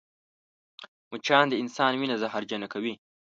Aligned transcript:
مچان 1.11 1.45
د 1.49 1.53
انسان 1.61 1.91
وینه 1.99 2.15
زهرجنه 2.21 2.67
کوي 2.73 2.93